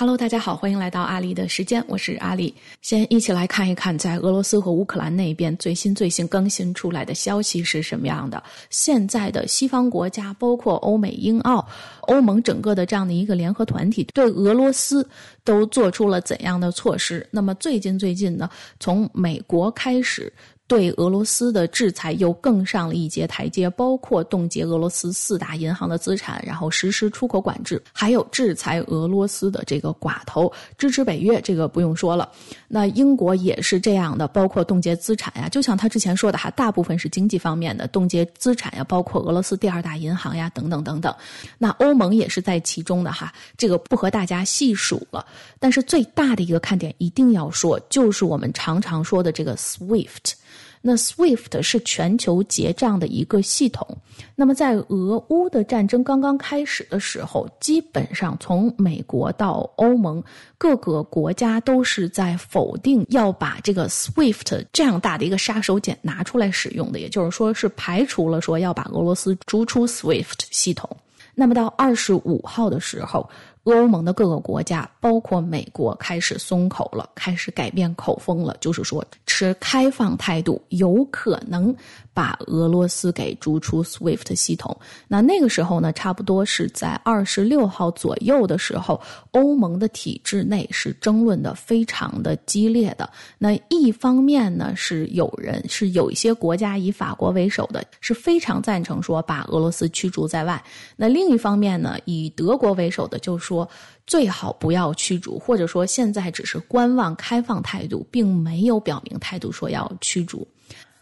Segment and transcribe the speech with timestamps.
[0.00, 2.54] Hello，大家好，欢迎来到阿里的时间，我是阿里。
[2.80, 8.42] 先一起来看一看，在俄罗斯和乌克兰那边最新最新更新出来的消息是什么样的。
[8.70, 11.62] 现在的西方国家，包括欧美英澳、
[12.08, 15.06] 欧盟整个的这样的一个联合团体，对俄罗斯
[15.44, 17.28] 都做出了怎样的措施？
[17.30, 18.48] 那么最近最近呢，
[18.78, 20.32] 从美国开始。
[20.70, 32.30] 对俄罗斯的制裁又更上了一节台阶，包括冻结俄罗斯四大银行的资产，然后实施出口管制，还有制裁俄罗斯的这个寡头，支持北约，这个不用说了。
[32.68, 41.12] 那英国也是这样的，包括冻结资产呀，就像他之前说的哈，大部分是经济方面的冻结资产呀，包括俄罗斯第二大银行呀，等等等等。
[41.58, 45.26] 那欧盟也是在其中的哈，这个不和大家细数了。
[45.58, 50.34] 但是最大的一个看点一定要说，就是我们常常说的这个 SWIFT。
[50.82, 53.86] 那 SWIFT 是全球结账的一个系统。
[54.34, 60.22] 那么在俄乌的战争刚刚开始的时候，基本上从美国到欧盟
[60.56, 70.88] 各个国家都是在否定要把这个 SWIFT 这样大的一个杀手锏拿出来使用的，也就是说是排除了说要把俄罗斯逐出 SWIFT 系统。
[71.34, 73.28] 那么到二十五号的时候。
[73.64, 81.74] 欧盟的各个国家，包括美国，开始松口了，开始改变口风了，就是说持开放态度，有可能。
[82.12, 84.76] 把俄罗斯给逐出 SWIFT 系统。
[85.08, 93.08] 那那个时候呢，差不多是在二十六号左右的时候，欧盟的体制内是争论的非常的激烈的。
[93.38, 100.62] 那一方面呢，是有人是有一些国家以法国为首的，是非常赞成说把俄罗斯驱逐在外。
[100.96, 103.68] 那另一方面呢，以德国为首的就说
[104.06, 110.46] 最好不要驱逐，或者说现在只是观望开放态度，并没有表明态度说要驱逐。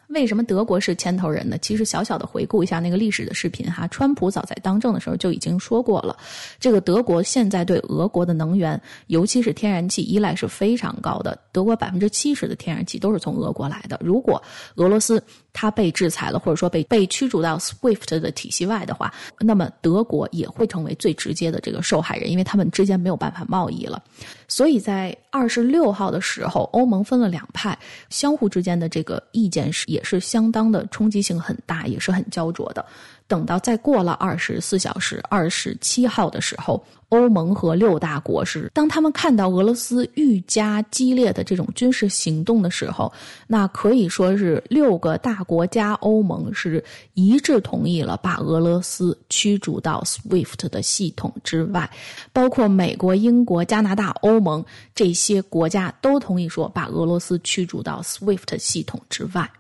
[0.09, 1.57] 为什么德国是牵头人呢？
[1.59, 6.17] 其实小小的回顾一下那个历史的视频哈，川普早在当政的时候就已经说过了，
[6.59, 11.39] 这个德国现在对俄国的能源，尤其是天然气依赖是非常高的。
[11.59, 13.99] 德国百分之七十的天然气都是从俄国来的。
[14.01, 14.41] 如果
[14.77, 15.21] 俄罗斯
[15.53, 24.01] 它被制裁了，或者说被被驱逐到 SWIFT 的体系外的话，那么德国也会成为最直接的这个受害人，因为他们之间没有办法贸易了。
[24.47, 27.77] 所以在二十六号的时候，欧盟分了两派，
[28.09, 32.87] 相互之间的这个意见是也是相当的冲击性很大，也是很焦灼的。
[33.29, 36.85] 等到再过了二十四小时，二十七号的时候。
[37.11, 43.11] 欧盟和六大国是，当他们看到俄罗斯愈加激烈的这种军事行动的时候，
[43.47, 46.85] 那可以说是六个大国加欧盟是
[47.15, 51.91] 一致同意了把俄罗斯驱逐到 SWIFT 的系统之外，
[52.31, 54.63] 包括美国、英国、加拿大、欧盟
[54.95, 59.51] 这些国家都同意说把俄罗斯驱逐到 SWIFT 系统之外。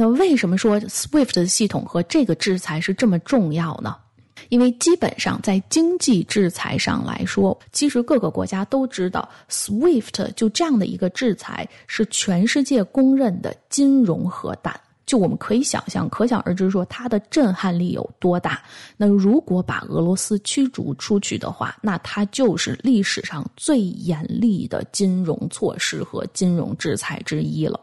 [0.00, 3.94] 那为什么说 SWIFT 的系统和这个制裁是这么重要呢？
[4.48, 14.74] 因为基本上在经济制裁上来说，其实各个国家都知道，SWIFT 就这样的一个制裁是全世界公认的金融核弹。
[15.04, 18.62] 就我们可以想象，可想而知，说它的震撼力有多大。
[18.96, 27.78] 那如果把俄罗斯驱逐出去的话，那它就是历史上最严厉的金融措施和金融制裁之一了。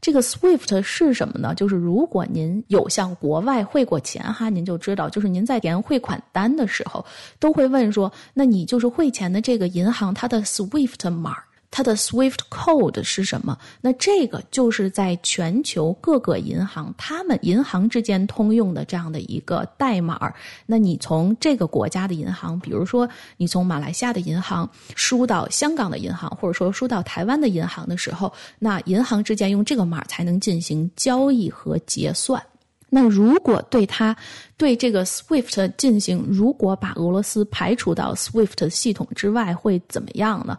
[0.00, 1.54] 这个 SWIFT 是什么呢？
[1.54, 7.04] 就是如果您有向国外汇过钱哈，您就知道，就是您在填汇款单的时候，
[7.38, 11.36] 都会问说，那你就是汇钱的这个银行它的 SWIFT 码。
[11.70, 13.58] 它的 SWIFT code 是什么？
[13.80, 20.32] 那这个就是在全球各个银行，他们银行之间通用的这样的一个代码。
[20.64, 32.42] 那你从这个国家的银行，比如说你从马来西亚的银行输到香港的银行，或者说输到台湾的银行的时候，那银行之间用这个码才能进行交易和结算。
[32.88, 34.16] 那如果对它
[34.56, 40.56] 对这个 SWIFT 进行，如果把俄罗斯排除到 SWIFT 系统之外，会怎么样呢？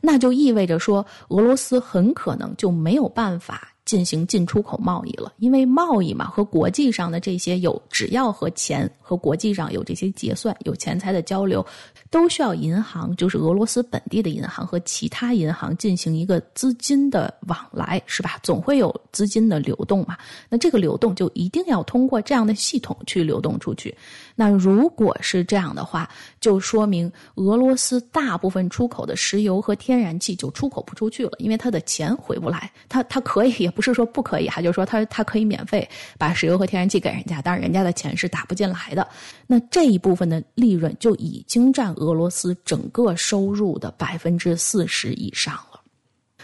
[0.00, 3.72] 那就意味着说，俄罗斯很可能就没有办法。
[3.88, 11.64] 进行进出口贸易了，因为贸易嘛和国际上的这些有，只要和钱和国际上有这些结算、有钱财的交流，
[12.10, 18.38] 都需要银行，就是俄罗斯本地的银行和其他银行进行一个资金的往来，是吧？
[18.42, 20.18] 总会有资金的流动嘛。
[20.50, 23.96] 那这个流动就一定要通过这样的系统去流动出去。
[24.34, 26.06] 那如果是这样的话，
[26.40, 32.70] 就说明俄罗斯大部分出口的石油和天然气就出口不出去了，因为它的钱回不来。
[32.86, 33.72] 它它可以也。
[33.78, 35.88] 不是说不可以哈，就是说他他可以免费
[36.18, 39.06] 把石油和天然气给人家，但是人家的钱是打不进来的。
[39.46, 45.80] 那这一部分的利润就已经占俄罗斯整个收入的百分之四十以上了。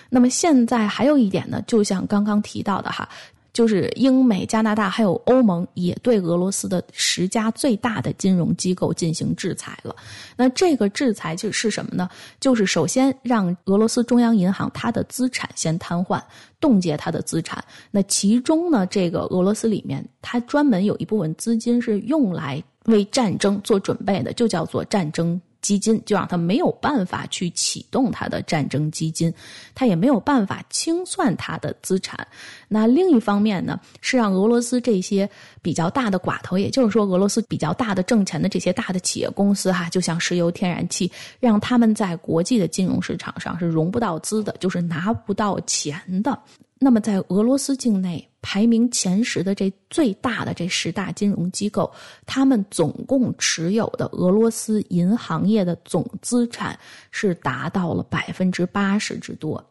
[0.08, 3.08] 那么现在还有一点呢，就像刚刚提到的哈。
[3.54, 9.96] 就是英美加拿大还有欧盟也对俄罗斯的十家最大的金融机构进行制裁了。
[10.36, 12.08] 那这个制裁就是什么呢？
[12.40, 16.20] 就是首先让俄罗斯中央银行它的资产先瘫痪，
[16.60, 17.64] 冻结它的资产。
[17.90, 25.40] 那其中呢，这个俄罗斯里面它专门有一部分资金是用来为战争做准备的，就叫做战争。
[25.62, 29.32] 基金就让他没有办法去启动他的战争基金，
[29.74, 32.28] 他也没有办法清算他的资产。
[32.74, 35.30] 那另一方面呢，是让俄罗斯这些
[35.62, 46.36] 比较大的寡头，也就是说俄罗斯比较大的挣钱的这些大的企业公司哈，就像石油、天然气，让他们在国际的金融市场上是融不到资的，就是拿不到钱的。
[46.80, 51.88] 那么，在俄罗斯境内排名前十的这最大的这十大金融机构，
[52.26, 56.76] 他们总共持有的俄罗斯银行业的总资产
[57.12, 59.64] 是达到了百分之八十之多。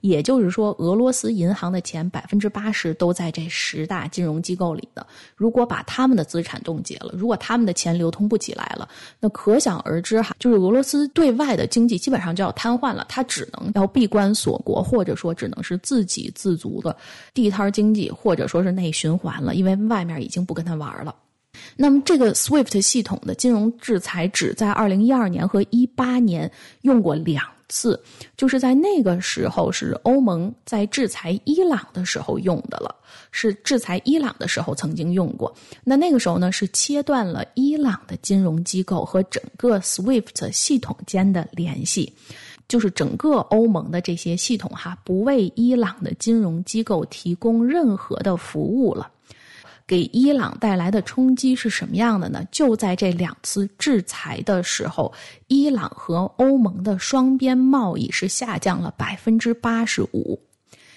[0.00, 5.06] 也就是说，俄罗斯银行的钱百分之八十都在这十大金融机构里的。
[5.34, 13.06] 如果把他们的资产冻结了，如果他们的钱流通不起来了，那可想而知哈，就是俄罗斯对外的经济基本上就要瘫痪了。
[13.08, 16.96] 他只能要闭关锁国，或者说只能是自给自足的
[17.34, 21.14] 地摊经济，或者说是内循环了，因为外面已经不跟他玩了。
[21.76, 26.48] 那么，这个 SWIFT 系统的金融制裁只在二零一二年和一八年
[26.82, 27.44] 用过两。
[27.68, 28.00] 次
[28.36, 32.94] 就是在那个时候是欧盟在制裁伊朗的时候用的了，
[33.30, 35.54] 是制裁伊朗的时候曾经用过。
[35.84, 42.12] 那那个时候呢是切断了伊朗的金融机构和整个 SWIFT 系统间的联系，
[42.68, 49.10] 就是整个欧盟的这些系统哈不为伊朗的金融机构提供任何的服务了。
[49.88, 52.44] 给伊朗带来的冲击是什么样的呢？
[52.52, 55.10] 就在这两次制裁的时候，
[55.46, 60.38] 伊朗和欧盟的双边贸易是下降了百分之八十五，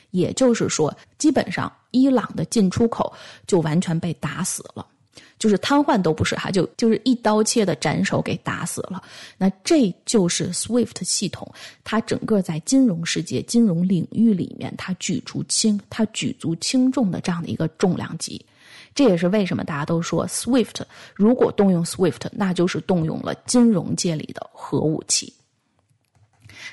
[0.10, 3.14] 也就是说，基本上伊朗的进出口
[3.48, 4.86] 就完全被打死了，
[5.40, 9.02] 就是瘫痪都不是哈，就就是一刀切的斩首给打死了。
[9.38, 11.50] 那这就是 SWIFT 系统，
[11.86, 18.46] 它整个在金融世界、金融领域里面，它举足轻，它举足轻重的这样的一个重量级。
[18.94, 20.82] 这也是为什么大家都说 SWIFT
[21.16, 25.34] 如果动用 SWIFT，那就是动用了金融界里的核武器。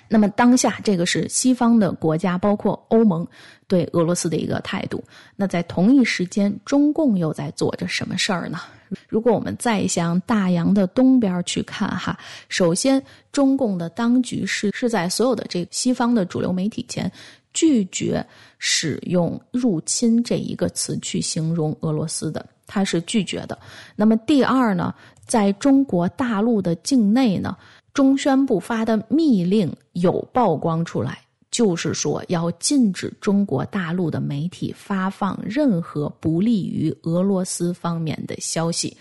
[0.09, 3.27] 那么当下这个是西方的国家，包括欧盟
[3.67, 5.03] 对俄罗斯的一个态度。
[5.37, 8.59] 那在同一时间，中共又在做着什么事儿呢？
[9.07, 12.19] 如果我们再向大洋的东边去看哈，
[12.49, 17.11] 首先中共的当局是是在所有的这西方的主流媒体前。
[17.59, 18.25] 拒绝
[18.61, 23.59] 使用“入侵”这一个词去形容俄罗斯的，他是拒绝的。
[23.97, 24.95] 那么第二呢，
[25.27, 27.57] 在中国大陆的境内呢，
[27.93, 31.19] 中宣部发的密令有曝光出来，
[31.51, 38.97] 就是说要禁止中国大陆的媒体发放任何不利于俄罗斯方面的消息，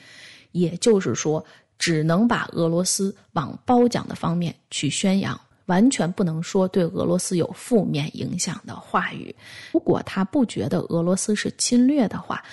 [0.51, 1.45] 也就是说，
[1.77, 5.39] 只能把俄罗斯往褒奖的方面去宣扬。
[5.68, 9.34] 完全不能说对俄罗斯有负面影响的话语。
[9.72, 12.44] 如果他不觉得俄罗斯是侵略的话，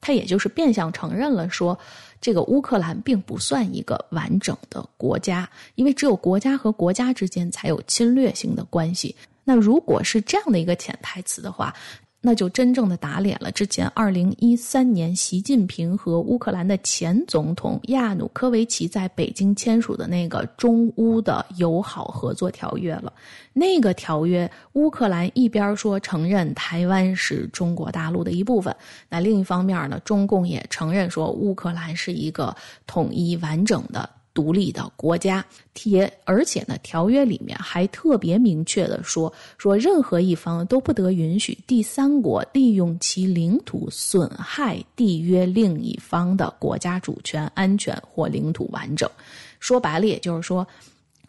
[0.00, 1.78] 他也就是变相承认了说，
[2.20, 9.14] 这个乌克兰并不算一个完整的国家，因为只有国家和国家之间才有侵略性的关系。
[9.44, 11.74] 那如果是这样的一个潜台词的话。
[12.22, 13.50] 那就真正的打脸了。
[13.50, 23.10] 之前，二零一三年，习近平和乌克兰的前总统亚努科维奇在北京签署的那个中乌的友好合作条约了。
[23.54, 28.74] 那个条约，乌克兰一边说承认台湾是中国大陆的一部分，
[29.08, 32.54] 那另一方面呢，中共也承认说乌克兰是一个
[32.86, 34.08] 统一完整的。
[34.32, 35.44] 独立的国家，
[35.74, 49.10] 贴，而且呢，条约里面还特别明确的说，说任何一方都不得允许第三国利用其领土损害缔约另一方的国家主权、安全或领土完整。
[49.58, 50.66] 说白了，也就是说，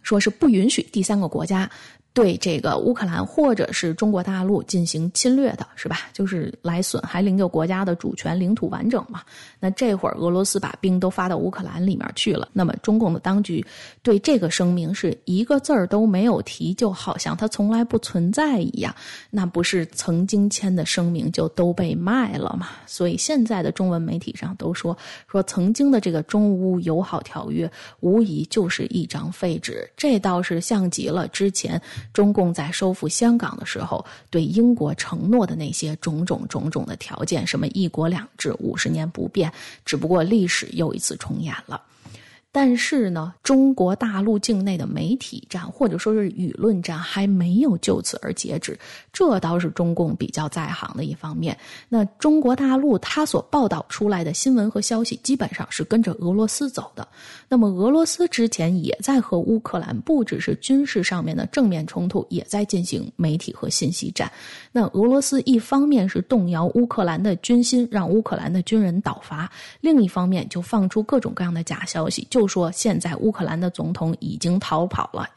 [0.04, 1.70] 说是不允许第三个国家。
[2.14, 6.10] 对这个乌克兰或者是中国大陆进行侵略的是吧？
[6.12, 9.22] 就是来损害另一个国家的主权、领土完整嘛。
[9.62, 13.66] 那这会儿俄罗斯把兵都发到乌克兰里面去了，那么中共的当局
[14.04, 18.94] 对这个声明是一个字儿都没有提，就好像它从来不存在一样。
[19.30, 22.72] 那不是曾经签的声明就都被卖了吗？
[22.86, 24.98] 所以现在的中文媒体上都说
[25.30, 29.90] 说曾经的这个中乌友好条约无疑就是一张废纸。
[29.96, 31.82] 这倒是像极了之前。
[32.14, 39.52] 中共在收复香港的时候，对英国承诺的那些种种种种的条件，什么一国两制、五十年不变，
[39.86, 41.82] 只不过历史又一次重演了。
[42.52, 48.78] 但是呢，中国大陆境内的媒体战或者说是舆论战还没有就此而截止，
[49.14, 51.58] 这倒是中共比较在行的一方面。
[51.88, 57.08] 那中国大陆它所报道出来的新闻和消息，基本上是跟着俄罗斯走的。
[57.48, 64.30] 那么俄罗斯之前也在和乌克兰不只是军事上面的正面冲突，也在进行媒体和信息战。
[64.74, 69.48] 那俄罗斯一方面是动摇乌克兰的军心，让乌克兰的军人倒伐；
[69.80, 75.28] 另一方面就放出各种各样的假消息，就说现在乌克兰的总统已经逃跑了，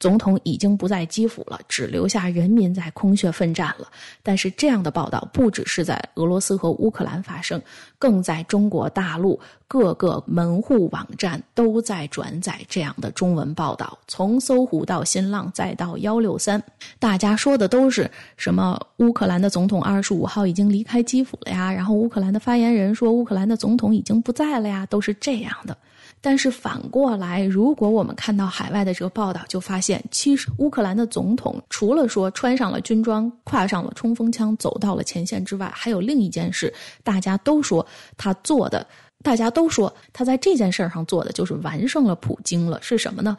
[0.00, 3.86] 总统已经不在基辅了，只留下人民在空穴奋战了。
[4.22, 7.60] 但是这样的报道不只是在俄罗斯和乌克兰发生，
[7.98, 16.62] 更在中国大陆各个门户网站都在转载这样的中文报道，从搜狐到新浪再到幺六三，
[16.98, 18.78] 大家说的都是什么？
[18.98, 25.76] 乌克兰的总统二十五号已经离开基辅了呀，然后乌克兰的发言人说乌克兰的总统已经不在了呀，都是这样的。
[26.24, 37.84] 但是反过来，如果我们看到海外的这个报道，就发现其实乌克兰的总统除了说穿上了军装、跨上了冲锋枪走到了前线之外，还有另一件事，大家都说
[38.16, 38.86] 他做的，
[39.24, 43.36] 大家都说他在这件事上做的就是完胜了普京了，是什么呢？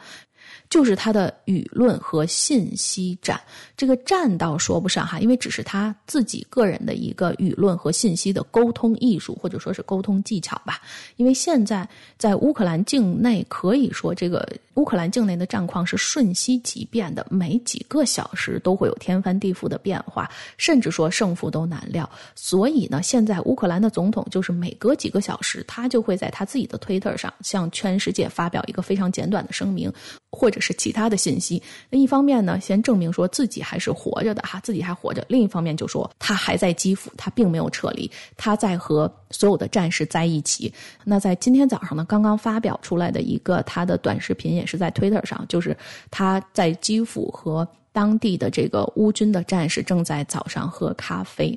[0.70, 3.40] 就是他的舆论和信息战，
[3.76, 10.80] 这个战倒说不上哈，因为只是他自己个人的一个舆论和信息的沟通艺术，或者说是沟通技巧吧。
[11.16, 22.08] 因为现在在乌克兰境内，可以说这个乌克兰境内的战况是瞬息即变的，每几个小时都会有天翻地覆的变化，甚至说胜负都难料。
[22.34, 29.92] 所以呢，现在乌克兰的总统就是每隔几个小时，他就会在他自己的推特上向全世界发表一个非常简短的声明。
[30.34, 40.72] 或者是其他的信息，那一方面呢，先证明说自己还是活着的哈，自己还活着；另一方面就说他还在基辅，他并没有撤离，他在和所有的战士在一起。
[41.04, 45.76] 那在今天早上呢，刚刚发表出来的一个他的短视频，也是在 Twitter 上，就是
[46.10, 51.56] 他在基辅和当地的这个乌军的战士正在早上喝咖啡。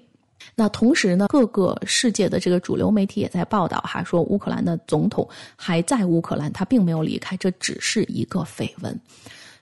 [0.55, 8.99] 那同时呢，各个世界的这个主流媒体也在报道哈，说乌克兰的总统还在乌克兰，他并没有离开，这只是一个绯闻。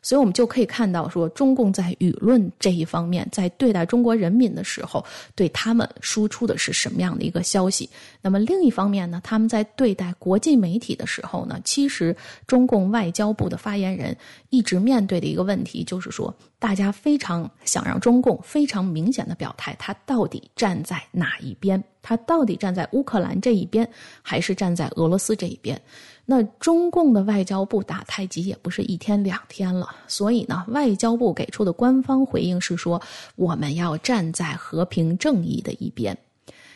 [0.05, 7.89] 所以，我们就可以看到，说中共在舆论这一方面，在对待中国人民的时候，对他们输出的是什么样的一个消息？
[8.21, 14.15] 那么，另一方面呢，他们在对待国际媒体的时候呢，其实中共外交部的发言人
[14.51, 21.83] 一直面对的一个问题，就是说，大家非常想让中共非常明显的表态，他到底站在哪一边？
[22.05, 23.89] 他到底站在乌克兰这一边，
[24.21, 25.81] 还是站在俄罗斯这一边？
[26.23, 33.01] 那中共的外交部打太极也不是一天两天了，所以呢，外交部给出的官方回应是说，
[33.35, 36.15] 我们要站在和平正义的一边。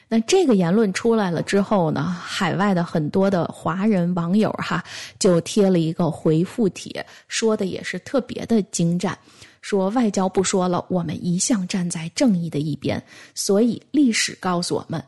[0.08, 4.84] 那这个言论出来了之后呢，海外的很多的华人网友哈，
[5.20, 9.16] 就贴了一个回复帖，说的也是特别的精湛，
[9.62, 13.02] 说外交部说了，我们一向站在正义的一边，
[13.36, 15.04] 所以历史告诉我们。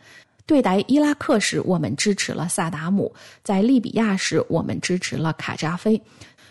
[0.48, 3.10] 对待伊拉克时，我们支持了萨达姆；
[3.42, 5.98] 在利比亚时，我们支持了卡扎菲；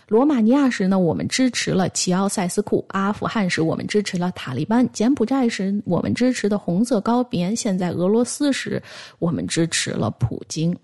[0.07, 8.81] 罗马尼亚时呢，我们支持了齐奥塞斯库；阿富汗时，我们支持了塔利班；柬埔寨时，我们支持的红色高棉；现在俄罗斯时，
[9.19, 10.75] 我们支持了普京。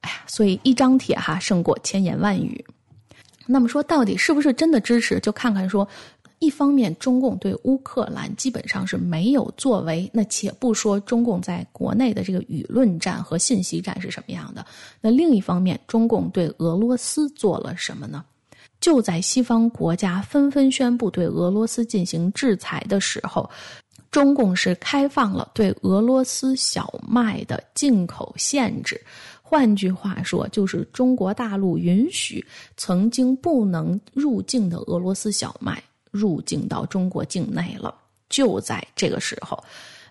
[0.00, 2.64] 哎呀，所以一张帖哈胜过千言万语。
[3.46, 5.20] 那么说，到底是不是真的支持？
[5.20, 5.86] 就看看说。
[6.40, 10.10] 一方面，中共对乌克兰基本上是没有作为。
[10.12, 14.64] 那且不说中共在国内的这个舆论战和信息战是什么样的。
[15.00, 18.24] 那另一方面，中共对俄罗斯做了什么呢？
[18.80, 23.48] 就在西方国家纷纷宣布对俄罗斯进行制裁的时候，
[24.10, 29.00] 中共是开放了对俄罗斯小麦的进口限制。
[29.40, 32.44] 换句话说，就是中国大陆允许
[32.76, 35.82] 曾经不能入境的俄罗斯小麦。
[36.14, 37.92] 入境到中国境内了，
[38.28, 39.62] 就在这个时候。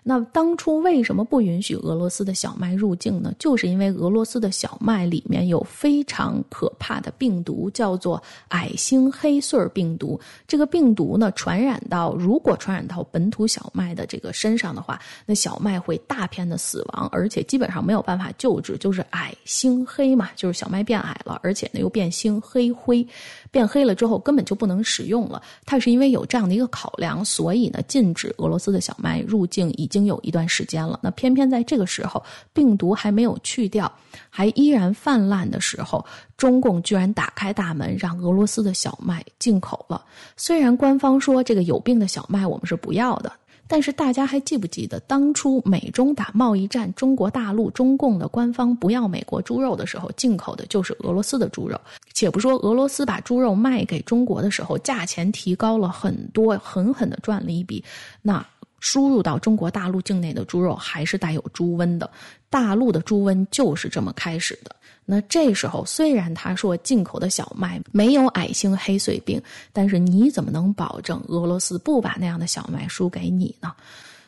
[0.06, 3.32] 那当初为什么不允许俄罗斯的小麦入境呢？
[3.38, 10.20] 就是因为俄罗斯的小麦里面有非常可怕的病毒，叫做矮星黑穗病毒。
[10.46, 23.06] 这个病毒呢，传染到如果传染到本土小麦的这个身上的话，那小麦会大片的死亡，而且基本上没有办法救治，就是矮星黑嘛，就是小麦变矮了，而且呢又变星黑灰。
[23.50, 25.40] 变黑了之后根本就不能使用了。
[25.64, 30.98] 它是因为有这样的一个考量，所以呢禁止俄罗斯的小麦入境以经有一段时间了。
[31.02, 32.22] 那偏偏在这个时候，
[32.52, 33.90] 病毒还没有去掉，
[34.28, 36.04] 还依然泛滥的时候，
[36.36, 40.04] 中共居然打开大门让俄罗斯的小麦进口了。
[40.36, 43.32] 虽然官方说这个有病的小麦我们是不要的。
[43.66, 51.80] 但是大家还记不记得当初美中打贸易战，中国大陆中共的官方不要美国猪肉的时候，进口的就是俄罗斯的猪肉。
[52.12, 57.82] 且不说俄罗斯把猪肉卖给中国的时候，价钱提高了很多，狠狠的赚了一笔。
[58.20, 58.46] 那
[58.84, 62.08] 输入到中国大陆境内的猪肉还是带有猪瘟的，
[62.50, 64.76] 大陆的猪瘟就是这么开始的。
[65.06, 69.40] 那这时候，虽然他说进口的小麦没有矮星黑穗病，
[69.72, 73.72] 但是你怎么能保证俄罗斯不把那样的小麦输给你呢？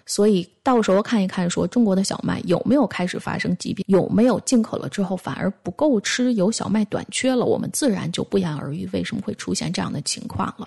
[0.06, 10.66] 所以到时候看一看，说中国的小麦有没有开始发生疾病，有没有进口了之后反而不够吃，有小麦短缺了，我们自然就不言而喻，为什么会出现这样的情况了。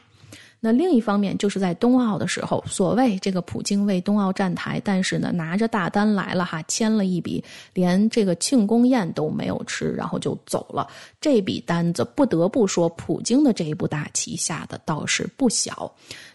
[0.60, 10.88] 那另一方面，就是在冬奥的时候，所谓这个普京为冬奥站台，但是呢，拿着大单来了哈，签了一笔，连这个庆功宴都没有吃，然后就走了。
[11.22, 15.89] 这笔单子不得不说，普京的这一步大棋下的倒是不小。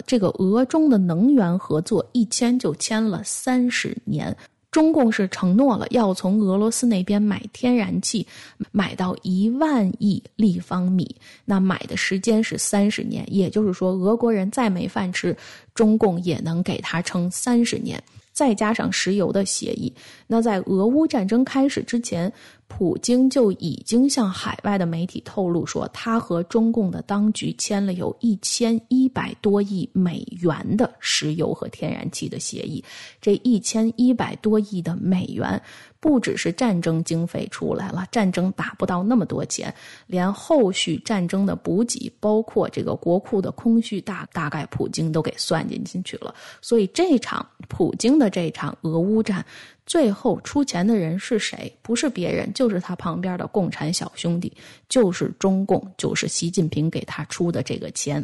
[0.07, 4.35] 这个俄中的能源合作一签就签了三十年。
[4.75, 8.27] 中共是承诺了要从俄罗斯那边买天然气，
[8.73, 11.15] 买到一万亿立方米，
[11.45, 15.37] 那买的时间是三十年，也就是说，俄国人再没饭吃，
[15.77, 18.03] 中共也能给他撑三十年。
[18.35, 19.91] 再加上石油的协议，
[20.27, 22.31] 那在俄乌战争开始之前，
[22.67, 32.85] 普京就已经向海外的媒体透露说，他和中共的当局签了有一千一百多亿美元的石油和天然气的协议。
[33.21, 35.63] 这一千一百多亿的美元。
[36.05, 39.75] 不只是战争经费出来了，战争打不到那么多钱，
[40.07, 46.35] 连后续战争的补给，包括这个国库的空虚，大大概普京都给算进进去了。
[46.61, 49.43] 所以这场普京的这场俄乌战，
[49.87, 51.75] 最后出钱的人是谁？
[51.81, 54.53] 不是别人，就是他旁边的共产小兄弟，
[54.91, 58.23] 就是中共，就是习近平给他出的这个钱。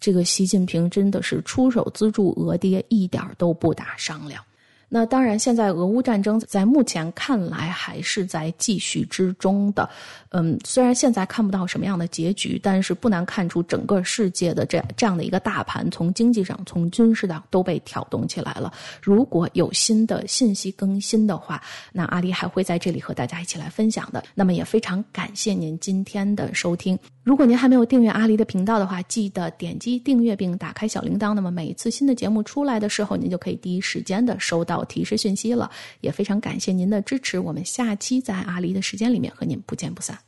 [0.00, 4.42] 这个习近平真的是出手资助俄爹，一点都不打商量。
[4.88, 9.88] 那当然，现在俄乌战争在目前看来还是在继续之中的。
[10.30, 18.72] 嗯，虽然现在看不到什么样的结局，但是不难看出整个世界的这这样的一个大盘，从经济上、从军事上都被挑动起来了。
[19.02, 24.24] 如果有新的信息更新的话，那阿里还会在这里和大家一起来分享的。
[24.34, 26.98] 那么也非常感谢您今天的收听。
[27.22, 31.34] 如果您还没有订阅阿里的频道的话，记得点击订阅并打开小铃铛。
[31.34, 35.70] 那么每一次新的节目出来的时候，您就可以第一时间的收到提示讯息了。
[36.00, 37.38] 也非常感谢您的支持。
[37.38, 40.27] 我们下期在阿里的时间里面和您不见不散。